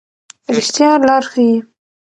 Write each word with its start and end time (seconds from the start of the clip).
رښتیا 0.55 0.91
لار 1.07 1.23
ښيي. 1.31 1.51